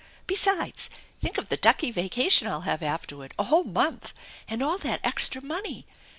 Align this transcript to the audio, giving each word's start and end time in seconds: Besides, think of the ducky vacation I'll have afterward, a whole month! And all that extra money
Besides, 0.25 0.89
think 1.19 1.37
of 1.37 1.49
the 1.49 1.57
ducky 1.57 1.91
vacation 1.91 2.47
I'll 2.47 2.61
have 2.61 2.81
afterward, 2.81 3.35
a 3.37 3.43
whole 3.43 3.63
month! 3.63 4.15
And 4.47 4.63
all 4.63 4.79
that 4.79 4.99
extra 5.03 5.43
money 5.45 5.85